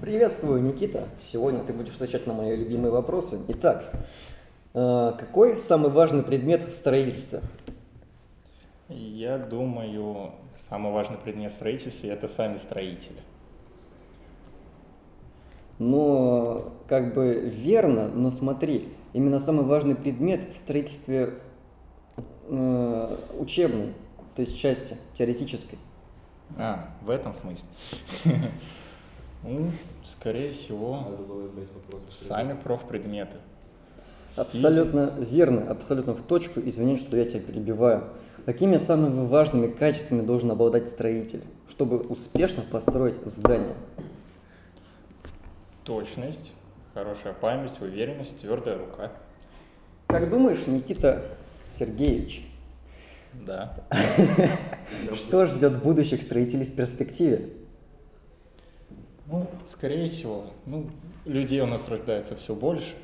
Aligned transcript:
Приветствую, 0.00 0.62
Никита. 0.62 1.08
Сегодня 1.16 1.64
ты 1.64 1.72
будешь 1.72 1.94
отвечать 1.94 2.26
на 2.26 2.34
мои 2.34 2.54
любимые 2.54 2.90
вопросы. 2.92 3.40
Итак, 3.48 3.92
э, 4.74 5.12
какой 5.18 5.58
самый 5.58 5.90
важный 5.90 6.22
предмет 6.22 6.62
в 6.62 6.74
строительстве? 6.74 7.40
Я 8.88 9.38
думаю, 9.38 10.32
самый 10.68 10.92
важный 10.92 11.16
предмет 11.16 11.52
в 11.52 11.56
строительстве– 11.56 12.10
это 12.12 12.28
сами 12.28 12.58
строители. 12.58 13.20
Ну, 15.78 16.72
как 16.88 17.14
бы 17.14 17.48
верно, 17.48 18.08
но 18.08 18.30
смотри, 18.30 18.88
именно 19.14 19.40
самый 19.40 19.64
важный 19.64 19.94
предмет 19.94 20.52
в 20.52 20.58
строительстве 20.58 21.34
э, 22.48 23.16
учебной, 23.38 23.94
то 24.34 24.42
есть 24.42 24.58
части 24.58 24.96
теоретической. 25.14 25.78
А, 26.58 26.90
в 27.00 27.10
этом 27.10 27.32
смысле. 27.34 27.66
Ну, 29.46 29.70
скорее 30.04 30.52
всего, 30.52 31.00
Надо 31.02 31.22
было 31.22 31.48
дать 31.50 31.68
вопрос. 31.72 32.02
сами 32.26 32.54
профпредметы. 32.54 33.36
Абсолютно 34.34 35.14
верно, 35.18 35.70
абсолютно 35.70 36.12
в 36.12 36.22
точку. 36.22 36.60
Извини, 36.64 36.96
что 36.98 37.16
я 37.16 37.24
тебя 37.24 37.40
перебиваю. 37.40 38.04
Какими 38.44 38.76
самыми 38.76 39.26
важными 39.26 39.68
качествами 39.68 40.20
должен 40.20 40.50
обладать 40.50 40.88
строитель, 40.88 41.40
чтобы 41.68 41.98
успешно 41.98 42.62
построить 42.70 43.16
здание? 43.24 43.74
Точность, 45.84 46.52
хорошая 46.94 47.32
память, 47.32 47.80
уверенность, 47.80 48.40
твердая 48.40 48.78
рука. 48.78 49.12
Как 50.08 50.28
думаешь, 50.28 50.66
Никита 50.66 51.22
Сергеевич, 51.70 52.46
Да. 53.32 53.74
что 55.14 55.46
ждет 55.46 55.82
будущих 55.82 56.22
строителей 56.22 56.66
в 56.66 56.74
перспективе? 56.74 57.48
Ну, 59.28 59.46
скорее 59.68 60.08
всего, 60.08 60.44
ну, 60.66 60.88
людей 61.24 61.60
у 61.60 61.66
нас 61.66 61.88
рождается 61.88 62.36
все 62.36 62.54
больше, 62.54 62.94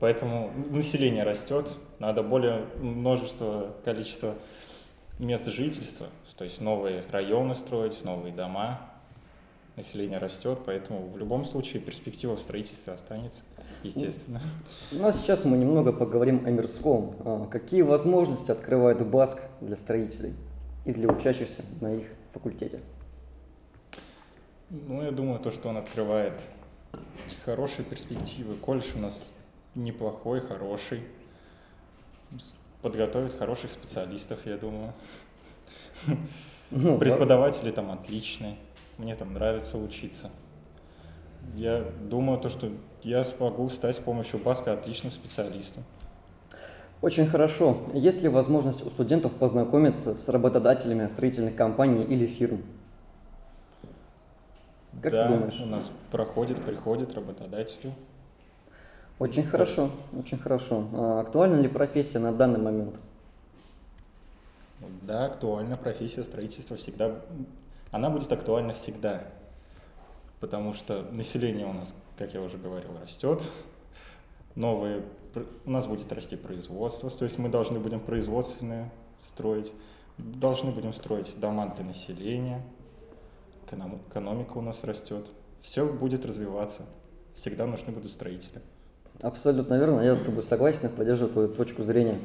поэтому 0.00 0.50
население 0.70 1.24
растет, 1.24 1.72
надо 1.98 2.22
более 2.22 2.66
множество, 2.80 3.74
количество 3.84 4.34
мест 5.18 5.46
жительства, 5.46 6.06
то 6.36 6.44
есть 6.44 6.60
новые 6.60 7.04
районы 7.12 7.54
строить, 7.54 8.04
новые 8.04 8.34
дома. 8.34 8.80
Население 9.76 10.18
растет, 10.18 10.58
поэтому 10.66 11.08
в 11.08 11.16
любом 11.16 11.46
случае 11.46 11.80
перспектива 11.80 12.36
в 12.36 12.40
строительстве 12.40 12.92
останется, 12.92 13.42
естественно. 13.84 14.42
Ну 14.90 15.06
а 15.06 15.12
сейчас 15.12 15.44
мы 15.44 15.56
немного 15.56 15.92
поговорим 15.92 16.44
о 16.44 16.50
мирском. 16.50 17.14
А, 17.24 17.46
Какие 17.46 17.82
возможности 17.82 18.50
открывает 18.50 19.06
БАСК 19.06 19.40
для 19.60 19.76
строителей 19.76 20.34
и 20.84 20.92
для 20.92 21.08
учащихся 21.08 21.62
на 21.80 21.94
их 21.94 22.06
факультете? 22.32 22.80
Ну, 24.72 25.02
я 25.02 25.10
думаю, 25.10 25.38
то, 25.38 25.50
что 25.50 25.68
он 25.68 25.76
открывает 25.76 26.48
хорошие 27.44 27.84
перспективы. 27.84 28.54
Колледж 28.54 28.86
у 28.96 29.00
нас 29.00 29.30
неплохой, 29.74 30.40
хороший. 30.40 31.02
Подготовит 32.80 33.36
хороших 33.38 33.70
специалистов, 33.70 34.38
я 34.46 34.56
думаю. 34.56 34.94
Ну, 36.70 36.96
Преподаватели 36.96 37.70
там 37.70 37.90
отличные. 37.90 38.56
Мне 38.96 39.14
там 39.14 39.34
нравится 39.34 39.76
учиться. 39.76 40.30
Я 41.54 41.84
думаю, 42.08 42.40
то, 42.40 42.48
что 42.48 42.72
я 43.02 43.24
смогу 43.24 43.68
стать 43.68 43.96
с 43.96 43.98
помощью 43.98 44.40
Баска 44.40 44.72
отличным 44.72 45.12
специалистом. 45.12 45.84
Очень 47.02 47.26
хорошо. 47.26 47.76
Есть 47.92 48.22
ли 48.22 48.28
возможность 48.30 48.86
у 48.86 48.88
студентов 48.88 49.32
познакомиться 49.32 50.16
с 50.16 50.30
работодателями 50.30 51.06
строительных 51.08 51.56
компаний 51.56 52.04
или 52.04 52.26
фирм? 52.26 52.62
Как 55.02 55.12
да, 55.12 55.26
ты 55.26 55.34
думаешь? 55.34 55.60
у 55.60 55.66
нас 55.66 55.90
проходит, 56.12 56.64
приходят 56.64 57.12
работодатели. 57.14 57.92
Очень 59.18 59.44
хорошо, 59.44 59.90
очень 60.16 60.38
хорошо. 60.38 60.86
А 60.94 61.20
Актуальна 61.20 61.60
ли 61.60 61.68
профессия 61.68 62.20
на 62.20 62.32
данный 62.32 62.60
момент? 62.60 62.94
Да, 65.02 65.26
актуальна 65.26 65.76
профессия 65.76 66.22
строительства 66.22 66.76
всегда. 66.76 67.16
Она 67.90 68.10
будет 68.10 68.30
актуальна 68.30 68.74
всегда. 68.74 69.22
Потому 70.38 70.72
что 70.72 71.02
население 71.10 71.66
у 71.66 71.72
нас, 71.72 71.92
как 72.16 72.34
я 72.34 72.40
уже 72.40 72.56
говорил, 72.56 72.90
растет. 73.00 73.42
Новые, 74.54 75.02
у 75.64 75.70
нас 75.70 75.86
будет 75.86 76.12
расти 76.12 76.36
производство, 76.36 77.08
то 77.10 77.24
есть 77.24 77.38
мы 77.38 77.48
должны 77.48 77.78
будем 77.78 78.00
производственные 78.00 78.90
строить, 79.26 79.72
должны 80.18 80.72
будем 80.72 80.92
строить 80.92 81.38
дома 81.40 81.72
для 81.74 81.86
населения, 81.86 82.60
экономика 84.10 84.58
у 84.58 84.60
нас 84.60 84.84
растет. 84.84 85.26
Все 85.62 85.86
будет 85.86 86.26
развиваться. 86.26 86.82
Всегда 87.34 87.66
нужны 87.66 87.92
будут 87.92 88.10
строители. 88.10 88.60
Абсолютно 89.20 89.78
верно, 89.78 90.00
я 90.00 90.16
с 90.16 90.20
тобой 90.20 90.42
согласен 90.42 90.88
и 90.88 90.90
поддерживаю 90.90 91.32
твою 91.32 91.48
точку 91.48 91.84
зрения. 91.84 92.18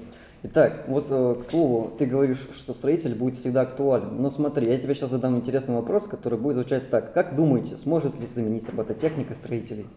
Итак, 0.43 0.85
вот 0.87 1.07
э, 1.09 1.35
к 1.39 1.43
слову, 1.43 1.91
ты 1.97 2.05
говоришь, 2.05 2.47
что 2.53 2.73
строитель 2.73 3.15
будет 3.15 3.39
всегда 3.39 3.61
актуален. 3.61 4.21
Но 4.21 4.29
смотри, 4.29 4.67
я 4.67 4.77
тебе 4.77 4.93
сейчас 4.95 5.09
задам 5.09 5.35
интересный 5.35 5.75
вопрос, 5.75 6.07
который 6.07 6.37
будет 6.37 6.55
звучать 6.55 6.89
так. 6.89 7.13
Как 7.13 7.35
думаете, 7.35 7.77
сможет 7.77 8.19
ли 8.19 8.25
заменить 8.25 8.67
робототехника 8.69 9.33
строителей? 9.35 9.87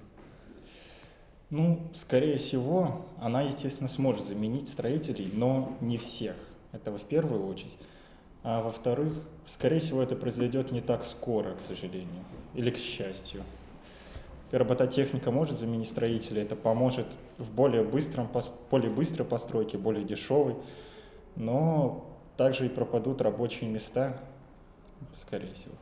Ну, 1.50 1.90
скорее 1.94 2.38
всего, 2.38 3.06
она, 3.18 3.42
естественно, 3.42 3.88
сможет 3.88 4.26
заменить 4.26 4.68
строителей, 4.68 5.30
но 5.34 5.76
не 5.80 5.98
всех. 5.98 6.36
Это 6.72 6.90
в 6.90 7.02
первую 7.02 7.46
очередь. 7.46 7.76
А 8.42 8.62
во-вторых, 8.62 9.12
скорее 9.46 9.80
всего, 9.80 10.02
это 10.02 10.16
произойдет 10.16 10.72
не 10.72 10.80
так 10.80 11.04
скоро, 11.04 11.54
к 11.54 11.60
сожалению, 11.68 12.24
или 12.54 12.70
к 12.70 12.78
счастью. 12.78 13.42
Робототехника 14.50 15.30
может 15.30 15.60
заменить 15.60 15.88
строителей, 15.90 16.42
это 16.42 16.56
поможет 16.56 17.06
в 17.38 17.50
более, 17.50 17.84
быстром, 17.84 18.28
более 18.70 18.90
быстрой 18.90 19.24
постройке, 19.26 19.78
более 19.78 20.04
дешевой, 20.04 20.56
но 21.36 22.06
также 22.36 22.66
и 22.66 22.68
пропадут 22.68 23.20
рабочие 23.20 23.70
места, 23.70 24.16
скорее 25.20 25.52
всего, 25.54 25.74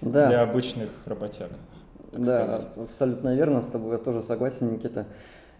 Да. 0.00 0.28
для 0.28 0.42
обычных 0.42 0.90
работяг. 1.04 1.50
Да, 2.12 2.58
сказать. 2.58 2.68
абсолютно 2.76 3.34
верно, 3.34 3.60
с 3.60 3.66
тобой 3.66 3.92
я 3.92 3.98
тоже 3.98 4.22
согласен, 4.22 4.72
Никита. 4.72 5.06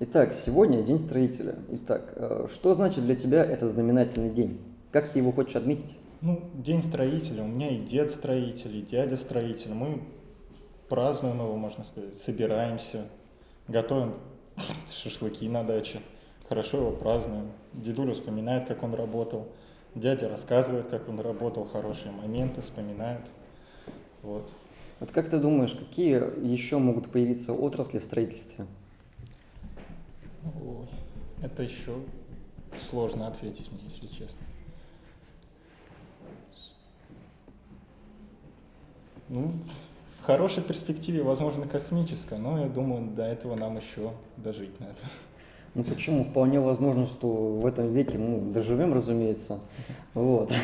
Итак, 0.01 0.33
сегодня 0.33 0.83
день 0.83 0.99
строителя. 0.99 1.57
Итак, 1.69 2.13
э, 2.17 2.47
что 2.53 2.75
значит 2.75 3.05
для 3.05 3.17
тебя 3.17 3.45
это 3.45 3.69
знаменательный 3.69 4.31
день? 4.31 4.61
Как 4.93 5.11
ты 5.13 5.19
его 5.19 5.33
хочешь 5.33 5.57
отметить? 5.57 5.97
Ну, 6.25 6.41
день 6.55 6.83
строителя. 6.83 7.43
У 7.43 7.47
меня 7.47 7.69
и 7.69 7.85
дед 7.85 8.11
строитель, 8.11 8.79
и 8.79 8.81
дядя 8.81 9.19
строитель. 9.19 9.75
Мы 9.75 10.03
празднуем 10.89 11.37
его, 11.37 11.55
можно 11.55 11.85
сказать, 11.85 12.17
собираемся, 12.17 13.09
готовим 13.69 14.15
шашлыки 15.03 15.47
на 15.51 15.65
даче, 15.65 16.01
хорошо 16.49 16.79
его 16.79 16.93
празднуем. 16.93 17.51
Дедуля 17.75 18.15
вспоминает, 18.15 18.67
как 18.67 18.83
он 18.83 18.95
работал, 18.95 19.49
дядя 19.95 20.31
рассказывает, 20.31 20.89
как 20.89 21.11
он 21.11 21.21
работал, 21.21 21.67
хорошие 21.67 22.11
моменты 22.11 22.63
вспоминает. 22.63 23.27
Вот. 24.23 24.49
Вот 25.01 25.13
как 25.13 25.29
ты 25.29 25.39
думаешь, 25.39 25.75
какие 25.75 26.23
еще 26.43 26.79
могут 26.79 27.13
появиться 27.13 27.53
отрасли 27.53 27.99
в 27.99 28.05
строительстве? 28.05 28.65
Ой, 30.43 30.89
это 31.43 31.65
еще 31.65 31.97
сложно 32.89 33.29
ответить 33.29 33.71
мне, 33.71 33.83
если 33.91 34.07
честно. 34.07 34.41
Ну, 39.29 39.53
в 40.23 40.27
хорошей 40.27 40.63
перспективе, 40.63 41.23
возможно, 41.23 41.67
космическая, 41.67 42.37
но 42.39 42.59
я 42.61 42.67
думаю, 42.69 43.07
до 43.11 43.23
этого 43.25 43.57
нам 43.57 43.77
еще 43.77 44.13
дожить 44.37 44.79
надо. 44.81 44.95
Ну 45.75 45.83
почему? 45.83 46.25
Вполне 46.25 46.61
возможно, 46.61 47.07
что 47.07 47.29
в 47.29 47.67
этом 47.67 47.93
веке 47.93 48.17
мы 48.17 48.53
доживем, 48.53 48.93
разумеется. 48.93 49.59
Вот. 50.15 50.53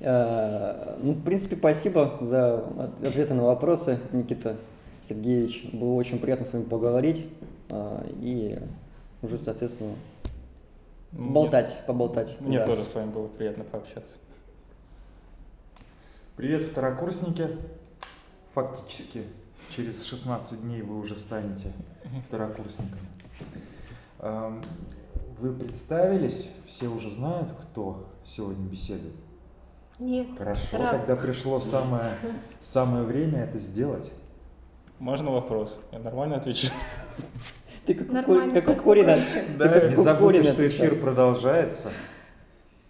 Э, 0.00 0.96
Ну, 1.02 1.12
в 1.12 1.22
принципе, 1.24 1.56
спасибо 1.56 2.18
за 2.20 2.56
от- 2.56 3.04
ответы 3.04 3.32
на 3.32 3.44
вопросы, 3.44 3.98
Никита 4.12 4.56
Сергеевич. 5.00 5.70
Было 5.72 5.94
очень 5.94 6.18
приятно 6.18 6.44
с 6.44 6.52
вами 6.52 6.64
поговорить 6.64 7.24
э, 7.70 8.06
и 8.20 8.58
уже, 9.22 9.38
соответственно, 9.38 9.94
болтать, 11.12 11.80
поболтать. 11.86 12.36
Мне 12.40 12.58
Да. 12.58 12.66
тоже 12.66 12.84
с 12.84 12.94
вами 12.94 13.10
было 13.12 13.28
приятно 13.28 13.64
пообщаться. 13.64 14.18
Привет, 16.36 16.62
второкурсники. 16.62 17.48
Фактически 18.54 19.22
через 19.70 20.04
16 20.04 20.62
дней 20.62 20.82
вы 20.82 20.98
уже 20.98 21.14
станете 21.14 21.68
второкурсниками. 22.26 22.98
Эм, 24.18 24.60
Вы 25.38 25.52
представились, 25.52 26.50
все 26.66 26.88
уже 26.88 27.08
знают, 27.08 27.50
кто 27.52 28.08
сегодня 28.24 28.66
беседует. 28.66 29.14
Нет. 30.00 30.26
Хорошо, 30.36 30.76
Раб. 30.78 30.90
тогда 30.90 31.14
пришло 31.14 31.60
самое, 31.60 32.18
самое 32.60 33.04
время 33.04 33.44
это 33.44 33.58
сделать. 33.58 34.10
Можно 34.98 35.30
вопрос? 35.30 35.78
Я 35.92 36.00
нормально 36.00 36.38
отвечу? 36.38 36.66
Ты 37.86 37.94
как, 37.94 38.08
Нормально, 38.08 38.60
как 38.60 38.70
у 38.70 38.74
как 38.74 38.94
ты 38.96 39.44
Да, 39.56 39.68
как 39.68 39.90
Не 39.90 39.94
забудьте, 39.94 40.42
что 40.42 40.66
эфир 40.66 41.00
продолжается. 41.00 41.92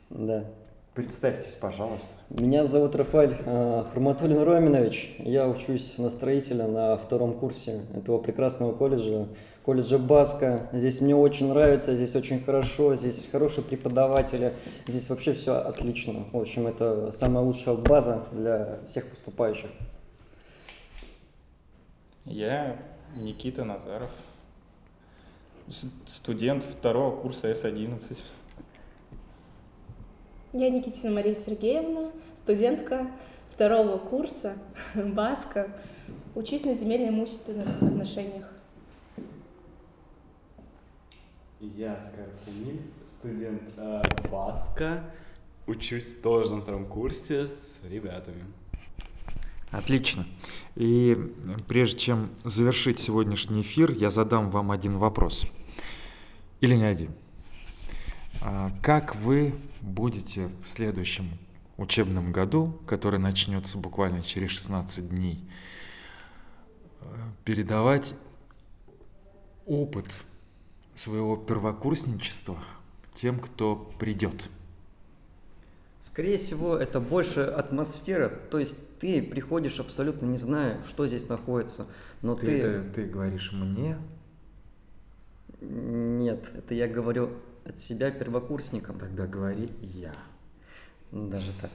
Да. 0.08 0.44
Представьтесь, 0.94 1.54
пожалуйста. 1.54 2.14
Меня 2.30 2.64
зовут 2.64 2.94
Рафаэль 2.94 3.36
э, 3.44 3.84
Хурматуллин 3.92 4.40
Роминович. 4.40 5.16
Я 5.18 5.48
учусь 5.48 5.98
на 5.98 6.08
строителя 6.08 6.68
на 6.68 6.96
втором 6.96 7.32
курсе 7.32 7.82
этого 7.96 8.18
прекрасного 8.18 8.72
колледжа, 8.72 9.26
колледжа 9.64 9.98
Баска. 9.98 10.68
Здесь 10.72 11.00
мне 11.00 11.16
очень 11.16 11.48
нравится, 11.48 11.96
здесь 11.96 12.14
очень 12.14 12.44
хорошо, 12.44 12.94
здесь 12.94 13.28
хорошие 13.28 13.64
преподаватели, 13.64 14.52
здесь 14.86 15.10
вообще 15.10 15.32
все 15.32 15.54
отлично. 15.54 16.26
В 16.30 16.38
общем, 16.38 16.68
это 16.68 17.10
самая 17.10 17.42
лучшая 17.42 17.74
база 17.74 18.28
для 18.30 18.78
всех 18.86 19.08
поступающих. 19.08 19.70
Я 22.24 22.76
Никита 23.16 23.64
Назаров, 23.64 24.10
студент 26.06 26.62
второго 26.62 27.20
курса 27.20 27.48
С-11. 27.48 28.16
Я 30.54 30.70
Никитина 30.70 31.10
Мария 31.10 31.34
Сергеевна, 31.34 32.12
студентка 32.44 33.10
второго 33.50 33.98
курса 33.98 34.56
БАСКа. 34.94 35.68
Учусь 36.36 36.64
на 36.64 36.74
земельно-имущественных 36.74 37.82
отношениях. 37.82 38.44
Я 41.58 42.00
Скарпуниль, 42.00 42.82
студент 43.04 43.62
э, 43.76 44.02
Баска. 44.30 45.02
Учусь 45.66 46.14
тоже 46.22 46.54
на 46.54 46.60
втором 46.60 46.86
курсе 46.86 47.48
с 47.48 47.80
ребятами. 47.90 48.44
Отлично. 49.72 50.24
И 50.76 51.16
прежде 51.66 51.98
чем 51.98 52.30
завершить 52.44 53.00
сегодняшний 53.00 53.62
эфир, 53.62 53.90
я 53.90 54.12
задам 54.12 54.50
вам 54.50 54.70
один 54.70 54.98
вопрос. 54.98 55.50
Или 56.60 56.76
не 56.76 56.84
один. 56.84 57.10
А 58.46 58.70
Как 58.82 59.16
вы 59.16 59.54
будете 59.80 60.48
в 60.62 60.68
следующем 60.68 61.30
учебном 61.78 62.30
году, 62.30 62.78
который 62.86 63.18
начнется 63.18 63.78
буквально 63.78 64.20
через 64.22 64.50
16 64.50 65.08
дней, 65.08 65.42
э, 67.00 67.04
передавать 67.46 68.14
опыт 69.64 70.04
своего 70.94 71.38
первокурсничества 71.38 72.58
тем, 73.14 73.40
кто 73.40 73.76
придет? 73.98 74.50
Скорее 76.00 76.36
всего, 76.36 76.76
это 76.76 77.00
больше 77.00 77.40
атмосфера, 77.40 78.28
то 78.28 78.58
есть 78.58 78.76
ты 78.98 79.22
приходишь 79.22 79.80
абсолютно 79.80 80.26
не 80.26 80.36
зная, 80.36 80.82
что 80.86 81.06
здесь 81.06 81.30
находится, 81.30 81.86
но 82.20 82.34
Ты, 82.34 82.44
ты... 82.44 82.52
это- 82.58 82.92
ты 82.92 83.04
говоришь 83.06 83.52
мне, 83.52 83.96
Нет, 85.62 86.44
это 86.54 86.74
я 86.74 86.88
говорю 86.88 87.30
от 87.64 87.80
себя 87.80 88.10
первокурсникам. 88.10 88.98
тогда 88.98 89.26
говори 89.26 89.68
я. 89.80 90.14
Даже 91.12 91.50
так. 91.60 91.70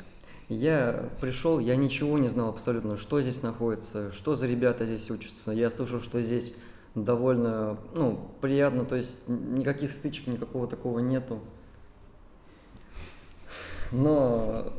Я 0.49 1.09
пришел, 1.21 1.59
я 1.59 1.75
ничего 1.75 2.17
не 2.17 2.27
знал 2.27 2.49
абсолютно, 2.49 2.97
что 2.97 3.21
здесь 3.21 3.43
находится, 3.43 4.11
что 4.11 4.35
за 4.35 4.47
ребята 4.47 4.85
здесь 4.85 5.11
учатся. 5.11 5.51
Я 5.51 5.69
слышал, 5.69 6.01
что 6.01 6.21
здесь 6.21 6.55
довольно, 6.95 7.77
ну, 7.93 8.31
приятно, 8.41 8.83
то 8.83 8.95
есть 8.95 9.27
никаких 9.27 9.93
стычек, 9.93 10.25
никакого 10.25 10.67
такого 10.67 10.99
нету. 10.99 11.39
Но 13.91 14.73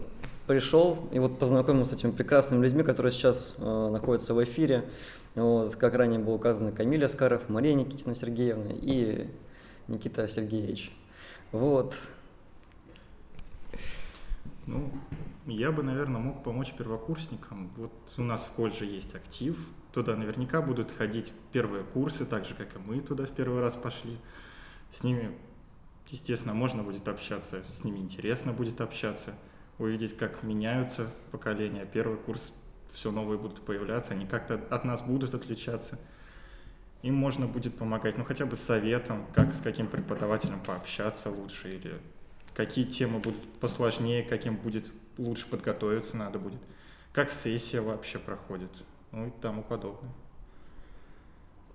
пришел 0.48 1.08
и 1.12 1.20
вот 1.20 1.38
познакомился 1.38 1.94
с 1.94 1.98
этими 1.98 2.10
прекрасными 2.10 2.64
людьми, 2.64 2.82
которые 2.82 3.12
сейчас 3.12 3.54
э, 3.58 3.88
находятся 3.90 4.34
в 4.34 4.42
эфире. 4.42 4.88
Вот, 5.36 5.76
как 5.76 5.94
ранее 5.94 6.18
было 6.18 6.34
указано, 6.34 6.72
Камиль 6.72 7.04
Аскаров, 7.04 7.48
Мария 7.48 7.74
Никитина 7.74 8.16
Сергеевна 8.16 8.72
и 8.72 9.28
Никита 9.86 10.26
Сергеевич. 10.28 10.92
Вот. 11.52 11.96
Ну, 14.66 14.92
я 15.46 15.72
бы, 15.72 15.82
наверное, 15.82 16.20
мог 16.20 16.44
помочь 16.44 16.72
первокурсникам. 16.74 17.70
Вот 17.76 17.92
у 18.16 18.22
нас 18.22 18.44
в 18.44 18.52
колледже 18.52 18.84
есть 18.84 19.14
актив. 19.14 19.58
Туда 19.92 20.14
наверняка 20.14 20.62
будут 20.62 20.92
ходить 20.92 21.32
первые 21.52 21.82
курсы, 21.82 22.24
так 22.24 22.44
же, 22.44 22.54
как 22.54 22.76
и 22.76 22.78
мы 22.78 23.00
туда 23.00 23.26
в 23.26 23.30
первый 23.30 23.60
раз 23.60 23.74
пошли. 23.74 24.16
С 24.92 25.02
ними, 25.02 25.36
естественно, 26.08 26.54
можно 26.54 26.84
будет 26.84 27.08
общаться, 27.08 27.64
с 27.72 27.82
ними 27.82 27.98
интересно 27.98 28.52
будет 28.52 28.80
общаться, 28.80 29.34
увидеть, 29.78 30.16
как 30.16 30.44
меняются 30.44 31.10
поколения. 31.32 31.84
Первый 31.84 32.18
курс 32.18 32.52
все 32.92 33.10
новые 33.10 33.38
будут 33.38 33.62
появляться, 33.62 34.12
они 34.12 34.26
как-то 34.26 34.54
от 34.54 34.84
нас 34.84 35.02
будут 35.02 35.34
отличаться. 35.34 35.98
Им 37.02 37.14
можно 37.14 37.46
будет 37.46 37.76
помогать, 37.76 38.18
ну 38.18 38.24
хотя 38.24 38.44
бы 38.44 38.56
советом, 38.56 39.26
как 39.32 39.54
с 39.54 39.60
каким 39.60 39.86
преподавателем 39.86 40.60
пообщаться 40.60 41.30
лучше, 41.30 41.76
или 41.76 41.98
какие 42.54 42.84
темы 42.84 43.20
будут 43.20 43.40
посложнее, 43.58 44.22
каким 44.22 44.56
будет 44.56 44.90
лучше 45.16 45.46
подготовиться 45.46 46.16
надо 46.16 46.38
будет, 46.38 46.60
как 47.12 47.30
сессия 47.30 47.80
вообще 47.80 48.18
проходит, 48.18 48.70
ну 49.12 49.28
и 49.28 49.30
тому 49.40 49.62
подобное. 49.62 50.12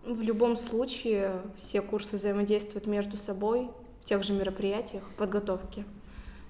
В 0.03 0.21
любом 0.21 0.55
случае, 0.55 1.41
все 1.57 1.81
курсы 1.81 2.17
взаимодействуют 2.17 2.85
между 2.85 3.17
собой 3.17 3.71
в 4.01 4.05
тех 4.05 4.23
же 4.23 4.33
мероприятиях, 4.33 5.03
подготовке. 5.17 5.83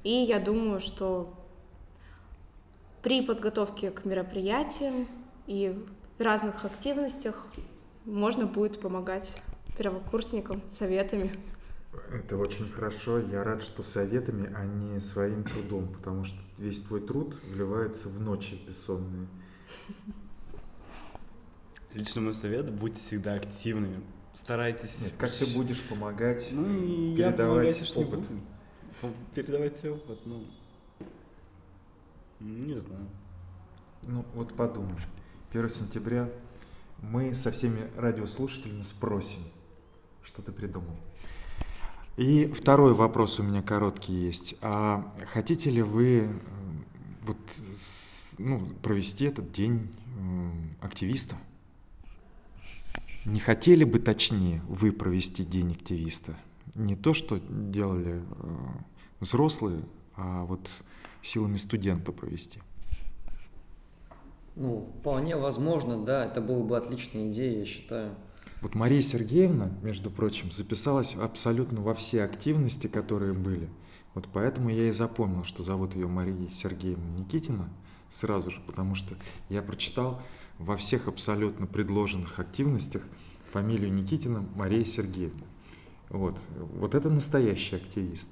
И 0.04 0.12
я 0.12 0.39
думаю, 0.39 0.81
что 0.81 1.33
при 3.01 3.22
подготовке 3.22 3.92
к 3.92 4.04
мероприятиям 4.04 5.07
и 5.48 5.81
разных 6.18 6.66
активностях 6.66 7.48
можно 8.06 8.46
будет 8.46 8.80
помогать 8.80 9.42
первокурсникам 9.78 10.62
советами. 10.69 11.31
Это 12.12 12.38
очень 12.38 12.69
хорошо. 12.69 13.19
Я 13.19 13.44
рад, 13.44 13.63
что 13.63 13.84
советами, 13.84 14.52
а 14.56 14.66
не 14.66 15.00
своим 15.00 15.44
трудом, 15.44 15.88
потому 15.94 16.24
что 16.24 16.38
весь 16.57 16.81
твой 16.81 17.02
труд 17.02 17.36
вливается 17.44 18.10
в 18.10 18.19
ночи 18.19 18.60
бессонные. 18.68 19.28
Лично 21.94 22.22
мой 22.22 22.34
совет, 22.34 22.72
будьте 22.72 23.00
всегда 23.00 23.36
активными. 23.36 24.02
Старайтесь... 24.34 25.01
Нет, 25.01 25.13
как 25.18 25.34
ты 25.34 25.48
будешь 25.48 25.81
помогать? 25.81 26.50
Ну, 26.51 27.16
я 27.16 27.31
передавать 27.31 27.96
не 27.96 28.04
опыт? 28.04 28.28
Передавать 29.34 29.86
опыт, 29.86 30.19
ну... 30.25 30.46
ну, 32.42 32.48
Не 32.66 32.78
знаю. 32.78 33.08
Ну, 34.04 34.25
вот 34.34 34.54
подумай. 34.54 34.98
1 35.51 35.69
сентября 35.69 36.30
мы 37.12 37.34
со 37.34 37.52
всеми 37.52 37.90
радиослушателями 37.96 38.81
спросим, 38.81 39.42
что 40.24 40.42
ты 40.42 40.52
придумал. 40.52 40.96
И 42.18 42.46
второй 42.48 42.94
вопрос 42.94 43.40
у 43.40 43.44
меня 43.44 43.62
короткий 43.62 44.13
есть. 44.13 44.56
А 44.62 45.13
хотите 45.34 45.69
ли 45.69 45.81
вы 45.81 46.19
э, 46.22 46.30
вот, 47.24 47.38
ну, 48.40 48.66
провести 48.81 49.25
этот 49.25 49.52
день 49.52 49.94
м, 50.18 50.75
активиста? 50.81 51.36
Не 53.25 53.39
хотели 53.39 53.84
бы, 53.84 54.00
точнее, 54.00 54.62
вы 54.68 54.91
провести 54.91 55.44
день 55.44 55.74
активиста? 55.74 56.38
Не 56.74 56.96
то, 56.96 57.13
что 57.13 57.39
делали 57.50 58.24
э, 58.24 58.56
взрослые, 59.20 59.84
а 60.15 60.46
вот 60.46 60.70
силами 61.22 61.58
студента 61.58 62.13
провести. 62.13 62.62
Ну, 64.56 64.82
вполне 64.82 65.36
возможно, 65.36 66.04
да, 66.04 66.26
это 66.26 66.40
была 66.40 66.64
бы 66.64 66.78
отличная 66.78 67.30
идея, 67.30 67.60
я 67.60 67.66
считаю. 67.66 68.16
Вот 68.62 68.74
Мария 68.74 69.02
Сергеевна, 69.02 69.70
между 69.82 70.10
прочим, 70.10 70.52
записалась 70.52 71.16
абсолютно 71.16 71.82
во 71.82 71.94
все 71.94 72.24
активности, 72.24 72.88
которые 72.88 73.34
были. 73.34 73.70
Вот 74.14 74.30
поэтому 74.32 74.70
я 74.70 74.88
и 74.88 74.92
запомнил, 74.92 75.44
что 75.44 75.62
зовут 75.62 75.94
ее 75.96 76.08
Мария 76.08 76.50
Сергеевна 76.50 77.06
Никитина 77.18 77.70
сразу 78.10 78.50
же, 78.50 78.62
потому 78.66 78.96
что 78.96 79.16
я 79.50 79.62
прочитал 79.62 80.22
во 80.58 80.78
всех 80.78 81.10
абсолютно 81.10 81.68
предложенных 81.68 82.40
активностях 82.40 83.04
фамилию 83.52 83.94
Никитина 83.94 84.46
Мария 84.56 84.86
Сергеевна. 84.86 85.44
Вот, 86.10 86.40
вот 86.80 86.96
это 86.96 87.10
настоящий 87.10 87.76
активист. 87.76 88.30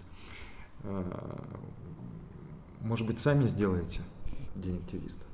А, 0.83 1.43
Может 2.79 3.05
быть, 3.05 3.19
сами 3.19 3.45
сделаете 3.47 4.01
День 4.55 4.77
активиста? 4.77 5.25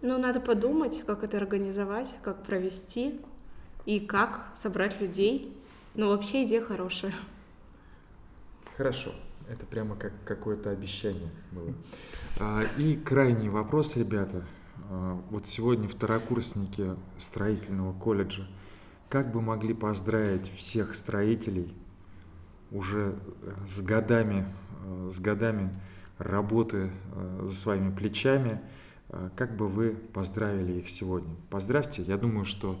Ну, 0.00 0.16
надо 0.16 0.40
подумать, 0.40 1.02
как 1.06 1.24
это 1.24 1.38
организовать, 1.38 2.18
как 2.22 2.44
провести 2.44 3.20
и 3.84 3.98
как 3.98 4.46
собрать 4.54 5.00
людей. 5.00 5.56
Ну, 5.94 6.10
вообще 6.10 6.44
идея 6.44 6.62
хорошая. 6.62 7.12
Хорошо. 8.76 9.12
Это 9.48 9.66
прямо 9.66 9.96
как 9.96 10.12
какое-то 10.24 10.70
обещание 10.70 11.30
было. 11.50 11.74
А, 12.38 12.62
И 12.76 12.96
крайний 12.96 13.48
вопрос, 13.48 13.96
ребята. 13.96 14.44
А, 14.90 15.20
Вот 15.30 15.46
сегодня 15.46 15.88
второкурсники 15.88 16.94
строительного 17.16 17.98
колледжа. 17.98 18.46
Как 19.08 19.32
бы 19.32 19.40
могли 19.40 19.74
поздравить 19.74 20.52
всех 20.54 20.94
строителей 20.94 21.74
уже 22.70 23.16
э, 23.42 23.54
с 23.66 23.80
годами, 23.80 24.46
э, 24.84 25.08
с 25.10 25.18
годами 25.18 25.70
работы 26.18 26.90
э, 27.14 27.40
за 27.42 27.54
своими 27.54 27.90
плечами? 27.90 28.60
Э, 29.10 29.30
Как 29.36 29.56
бы 29.56 29.68
вы 29.68 29.94
поздравили 30.12 30.80
их 30.80 30.88
сегодня? 30.88 31.34
Поздравьте. 31.50 32.02
Я 32.02 32.16
думаю, 32.16 32.44
что 32.44 32.80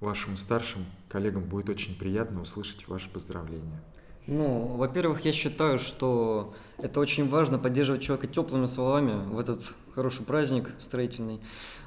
вашим 0.00 0.36
старшим 0.36 0.84
коллегам 1.08 1.44
будет 1.44 1.68
очень 1.68 1.96
приятно 1.96 2.42
услышать 2.42 2.88
ваши 2.88 3.08
поздравления. 3.08 3.82
Ну, 4.26 4.76
во-первых, 4.76 5.24
я 5.24 5.32
считаю, 5.32 5.78
что 5.78 6.54
это 6.78 7.00
очень 7.00 7.28
важно 7.28 7.58
поддерживать 7.58 8.02
человека 8.02 8.28
теплыми 8.28 8.66
словами 8.66 9.24
в 9.32 9.38
этот 9.38 9.74
хороший 9.94 10.24
праздник 10.24 10.70
строительный. 10.78 11.40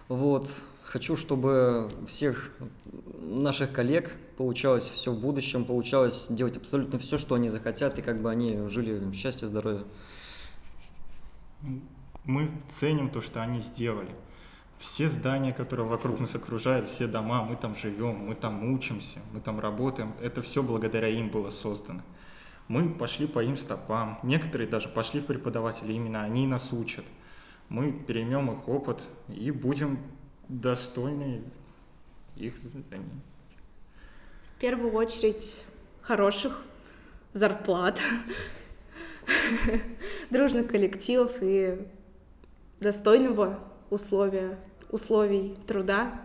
Вот. 0.10 0.50
Хочу, 0.84 1.16
чтобы 1.16 1.90
всех 2.08 2.52
наших 3.22 3.72
коллег 3.72 4.16
получалось 4.38 4.90
все 4.90 5.12
в 5.12 5.20
будущем, 5.20 5.66
получалось 5.66 6.28
делать 6.30 6.58
абсолютно 6.58 7.00
все, 7.00 7.18
что 7.18 7.36
они 7.36 7.50
захотят, 7.50 7.98
и 8.00 8.02
как 8.02 8.22
бы 8.22 8.30
они 8.30 8.68
жили 8.68 8.98
в 9.00 9.14
счастье, 9.14 9.48
здоровье. 9.48 9.84
Мы 12.26 12.52
ценим 12.68 13.10
то, 13.10 13.22
что 13.22 13.42
они 13.42 13.60
сделали. 13.60 14.10
Все 14.78 15.10
здания, 15.10 15.54
которые 15.54 15.88
вокруг 15.88 16.20
нас 16.20 16.36
окружают, 16.36 16.90
все 16.90 17.08
дома, 17.08 17.44
мы 17.44 17.56
там 17.56 17.76
живем, 17.76 18.16
мы 18.16 18.36
там 18.36 18.74
учимся, 18.74 19.20
мы 19.32 19.40
там 19.40 19.60
работаем, 19.60 20.14
это 20.22 20.42
все 20.42 20.62
благодаря 20.64 21.08
им 21.08 21.30
было 21.30 21.50
создано. 21.50 22.02
Мы 22.68 22.90
пошли 22.90 23.28
по 23.28 23.44
им 23.44 23.58
стопам, 23.58 24.20
некоторые 24.24 24.68
даже 24.68 24.90
пошли 24.90 25.22
в 25.22 25.26
преподаватели, 25.26 25.94
именно 25.94 26.24
они 26.24 26.48
нас 26.48 26.74
учат. 26.74 27.06
Мы 27.70 27.92
переймем 27.92 28.52
их 28.52 28.68
опыт 28.68 29.08
и 29.30 29.52
будем 29.52 30.00
достойны 30.50 31.44
их 32.36 32.58
знаний. 32.58 33.22
В 34.56 34.60
первую 34.60 34.94
очередь 34.94 35.64
хороших 36.02 36.64
зарплат, 37.34 38.02
дружных 40.30 40.68
коллективов 40.68 41.32
и 41.42 41.78
достойного 42.80 43.60
условия, 43.90 44.58
условий 44.90 45.56
труда, 45.68 46.22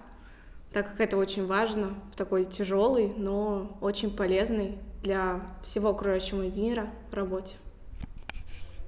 так 0.72 0.88
как 0.90 1.00
это 1.00 1.16
очень 1.16 1.46
важно 1.46 1.94
в 2.12 2.16
такой 2.16 2.44
тяжелый, 2.44 3.12
но 3.16 3.76
очень 3.80 4.10
полезный 4.10 4.78
для 5.02 5.40
всего 5.62 5.90
окружающего 5.90 6.42
мира 6.42 6.90
работе. 7.12 7.56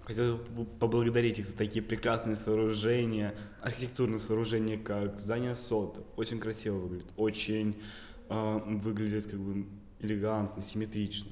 Хотел 0.05 0.37
бы 0.37 0.65
поблагодарить 0.65 1.39
их 1.39 1.47
за 1.47 1.57
такие 1.57 1.83
прекрасные 1.83 2.37
сооружения, 2.37 3.35
архитектурные 3.61 4.19
сооружения, 4.19 4.77
как 4.77 5.19
здание 5.19 5.55
СОТ. 5.55 6.05
Очень 6.17 6.41
красиво 6.41 6.77
выглядит, 6.77 7.07
очень 7.17 7.81
э, 8.29 8.61
выглядит 8.67 9.27
как 9.27 9.39
бы 9.39 9.65
элегантно, 10.01 10.63
симметрично. 10.63 11.31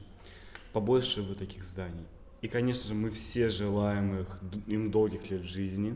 Побольше 0.72 1.22
вот 1.22 1.38
таких 1.38 1.64
зданий. 1.64 2.06
И, 2.42 2.49
конечно 2.49 2.88
же, 2.88 2.94
мы 2.94 3.11
все 3.11 3.50
желаем 3.50 4.20
их, 4.20 4.38
им 4.66 4.90
долгих 4.90 5.30
лет 5.30 5.42
жизни, 5.42 5.94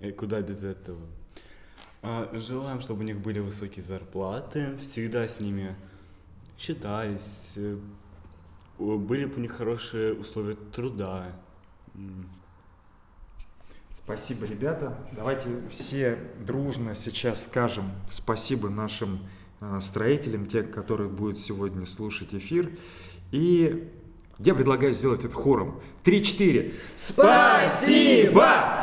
и 0.00 0.10
куда 0.10 0.40
без 0.40 0.64
этого. 0.64 1.00
А, 2.02 2.30
желаем, 2.34 2.80
чтобы 2.80 3.00
у 3.00 3.04
них 3.04 3.18
были 3.20 3.38
высокие 3.38 3.84
зарплаты, 3.84 4.76
всегда 4.78 5.26
с 5.26 5.40
ними 5.40 5.76
считались, 6.58 7.52
э, 7.56 7.78
были 8.78 9.26
бы 9.26 9.36
у 9.36 9.40
них 9.40 9.52
хорошие 9.52 10.14
условия 10.14 10.56
труда. 10.72 11.32
Спасибо, 13.92 14.46
ребята. 14.46 14.96
Давайте 15.12 15.48
все 15.70 16.18
дружно 16.44 16.94
сейчас 16.94 17.44
скажем 17.44 17.90
спасибо 18.08 18.68
нашим 18.68 19.26
э, 19.60 19.80
строителям, 19.80 20.46
те, 20.46 20.62
которые 20.62 21.08
будут 21.08 21.38
сегодня 21.38 21.86
слушать 21.86 22.34
эфир. 22.34 22.70
И 23.32 23.90
я 24.38 24.54
предлагаю 24.54 24.92
сделать 24.92 25.24
это 25.24 25.34
хором. 25.34 25.80
Три-четыре. 26.02 26.74
Спасибо! 26.94 28.75